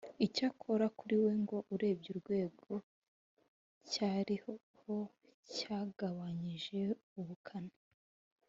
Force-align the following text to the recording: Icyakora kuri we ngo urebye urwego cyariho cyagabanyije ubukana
Icyakora 0.25 0.85
kuri 0.99 1.15
we 1.23 1.31
ngo 1.41 1.57
urebye 1.73 2.07
urwego 2.13 2.73
cyariho 3.91 4.51
cyagabanyije 5.55 6.79
ubukana 7.19 7.75